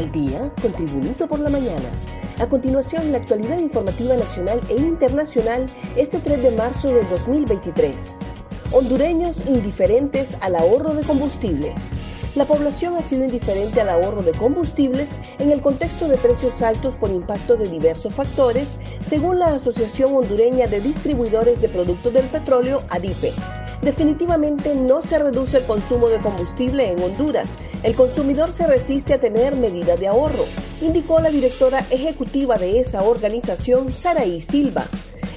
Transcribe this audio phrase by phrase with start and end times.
[0.00, 1.90] Al día con Tribunito por la mañana.
[2.38, 8.16] A continuación, la actualidad informativa nacional e internacional este 3 de marzo del 2023.
[8.72, 11.74] Hondureños indiferentes al ahorro de combustible.
[12.34, 16.94] La población ha sido indiferente al ahorro de combustibles en el contexto de precios altos
[16.96, 22.82] por impacto de diversos factores, según la Asociación Hondureña de Distribuidores de Productos del Petróleo,
[22.88, 23.34] ADIPE.
[23.82, 27.56] Definitivamente no se reduce el consumo de combustible en Honduras.
[27.82, 30.44] El consumidor se resiste a tener medidas de ahorro,
[30.82, 34.84] indicó la directora ejecutiva de esa organización, Saraí Silva.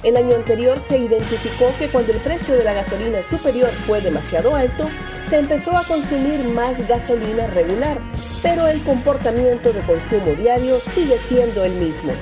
[0.02, 4.54] El año anterior se identificó que cuando el precio de la gasolina superior fue demasiado
[4.54, 4.90] alto,
[5.26, 7.98] se empezó a consumir más gasolina regular,
[8.42, 12.12] pero el comportamiento de consumo diario sigue siendo el mismo.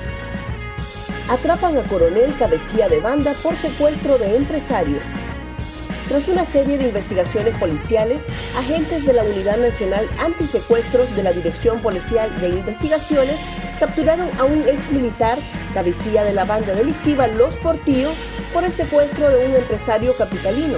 [1.29, 4.99] Atrapan a coronel cabecilla de banda por secuestro de empresario.
[6.07, 8.23] Tras una serie de investigaciones policiales,
[8.57, 13.39] agentes de la Unidad Nacional Antisecuestros de la Dirección Policial de Investigaciones
[13.79, 15.37] capturaron a un ex militar,
[15.73, 18.15] cabecilla de la banda delictiva Los Portillos,
[18.53, 20.77] por el secuestro de un empresario capitalino.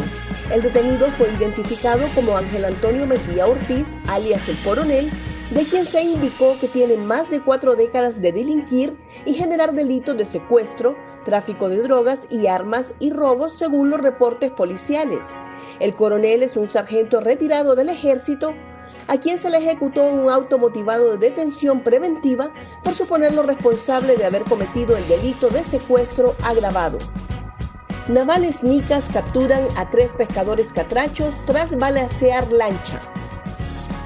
[0.54, 5.10] El detenido fue identificado como Ángel Antonio Mejía Ortiz, alias el coronel,
[5.52, 10.18] de quien se indicó que tiene más de cuatro décadas de delinquir y generar delitos
[10.18, 15.36] de secuestro, tráfico de drogas y armas y robos según los reportes policiales.
[15.80, 18.54] El coronel es un sargento retirado del ejército
[19.08, 22.52] a quien se le ejecutó un auto motivado de detención preventiva
[22.84, 26.98] por suponerlo responsable de haber cometido el delito de secuestro agravado.
[28.08, 33.00] Navales nicas capturan a tres pescadores catrachos tras balacear lancha.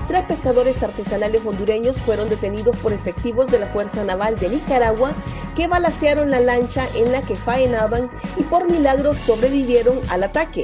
[0.09, 5.11] Tres pescadores artesanales hondureños fueron detenidos por efectivos de la Fuerza Naval de Nicaragua
[5.55, 10.63] que balacearon la lancha en la que faenaban y por milagro sobrevivieron al ataque.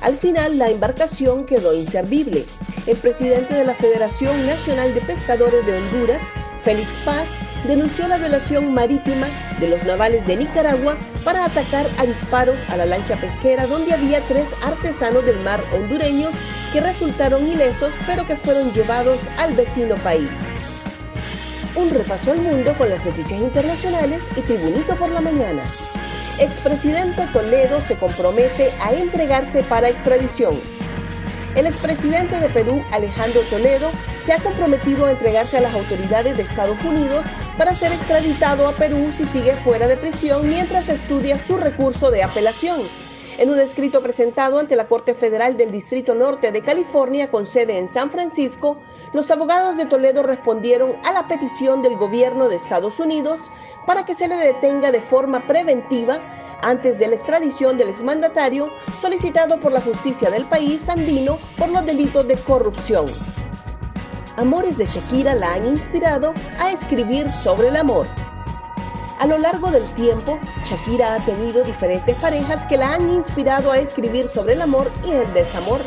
[0.00, 2.44] Al final, la embarcación quedó inservible.
[2.88, 6.22] El presidente de la Federación Nacional de Pescadores de Honduras,
[6.64, 7.28] Félix Paz,
[7.66, 9.26] denunció la violación marítima
[9.58, 14.20] de los navales de Nicaragua para atacar a disparos a la lancha pesquera donde había
[14.20, 16.32] tres artesanos del mar hondureños
[16.72, 20.30] que resultaron ilesos pero que fueron llevados al vecino país.
[21.76, 25.62] Un repaso al mundo con las noticias internacionales y Tribunito por la mañana.
[26.38, 30.54] Expresidente Toledo se compromete a entregarse para extradición.
[31.54, 33.90] El expresidente de Perú, Alejandro Toledo,
[34.24, 37.24] se ha comprometido a entregarse a las autoridades de Estados Unidos
[37.60, 42.22] para ser extraditado a Perú si sigue fuera de prisión mientras estudia su recurso de
[42.22, 42.80] apelación.
[43.36, 47.76] En un escrito presentado ante la Corte Federal del Distrito Norte de California con sede
[47.76, 48.78] en San Francisco,
[49.12, 53.50] los abogados de Toledo respondieron a la petición del gobierno de Estados Unidos
[53.86, 56.18] para que se le detenga de forma preventiva
[56.62, 61.84] antes de la extradición del exmandatario solicitado por la justicia del país andino por los
[61.84, 63.04] delitos de corrupción.
[64.40, 68.06] Amores de Shakira la han inspirado a escribir sobre el amor.
[69.18, 73.76] A lo largo del tiempo, Shakira ha tenido diferentes parejas que la han inspirado a
[73.76, 75.82] escribir sobre el amor y el desamor.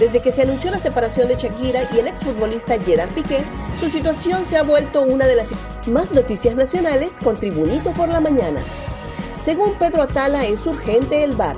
[0.00, 3.44] Desde que se anunció la separación de Shakira y el exfutbolista Gerard Piqué,
[3.78, 5.50] su situación se ha vuelto una de las
[5.86, 8.60] más noticias nacionales con Tribunito por la Mañana.
[9.40, 11.56] Según Pedro Atala, es urgente el VAR.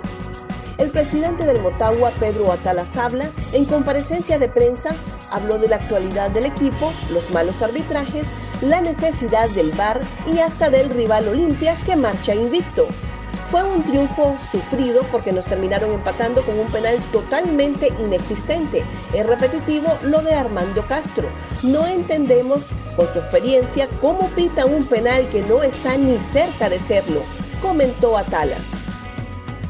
[0.76, 4.94] El presidente del Motagua, Pedro Atala Sabla, en comparecencia de prensa,
[5.31, 8.26] habló de la actualidad del equipo, los malos arbitrajes,
[8.60, 10.00] la necesidad del VAR
[10.32, 12.87] y hasta del rival Olimpia que marcha invicto.
[13.50, 18.82] Fue un triunfo sufrido porque nos terminaron empatando con un penal totalmente inexistente.
[19.15, 21.28] Es repetitivo lo de Armando Castro.
[21.62, 22.62] No entendemos
[22.97, 27.22] con su experiencia cómo pita un penal que no está ni cerca de serlo,
[27.62, 28.56] comentó Atala.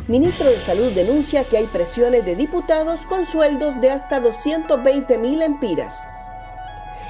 [0.09, 5.43] Ministro de Salud denuncia que hay presiones de diputados con sueldos de hasta 220 mil
[5.43, 6.09] empiras.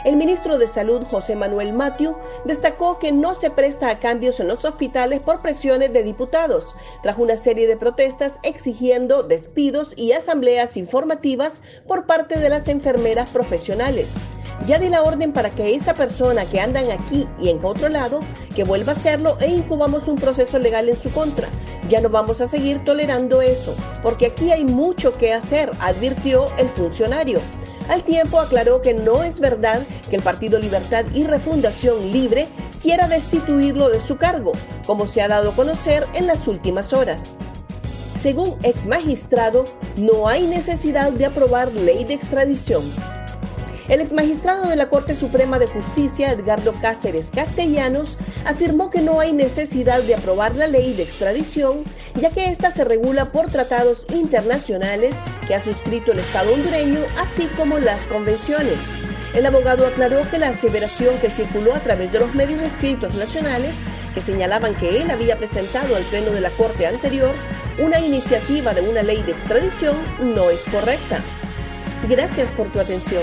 [0.06, 2.16] El ministro de Salud, José Manuel Matiu,
[2.46, 7.18] destacó que no se presta a cambios en los hospitales por presiones de diputados, tras
[7.18, 14.14] una serie de protestas exigiendo despidos y asambleas informativas por parte de las enfermeras profesionales.
[14.64, 18.20] Ya di la orden para que esa persona que andan aquí y en otro lado,
[18.54, 21.48] que vuelva a hacerlo e incubamos un proceso legal en su contra.
[21.88, 26.68] Ya no vamos a seguir tolerando eso, porque aquí hay mucho que hacer, advirtió el
[26.68, 27.40] funcionario.
[27.88, 32.48] Al tiempo aclaró que no es verdad que el Partido Libertad y Refundación Libre
[32.82, 34.52] quiera destituirlo de su cargo,
[34.86, 37.36] como se ha dado a conocer en las últimas horas.
[38.18, 39.64] Según ex magistrado,
[39.96, 42.82] no hay necesidad de aprobar ley de extradición.
[43.88, 49.20] El ex magistrado de la Corte Suprema de Justicia, Edgardo Cáceres Castellanos, afirmó que no
[49.20, 51.84] hay necesidad de aprobar la ley de extradición,
[52.20, 55.14] ya que ésta se regula por tratados internacionales
[55.46, 58.78] que ha suscrito el Estado hondureño, así como las convenciones.
[59.34, 63.76] El abogado aclaró que la aseveración que circuló a través de los medios escritos nacionales,
[64.14, 67.34] que señalaban que él había presentado al Pleno de la Corte anterior
[67.78, 71.20] una iniciativa de una ley de extradición, no es correcta.
[72.08, 73.22] Gracias por tu atención.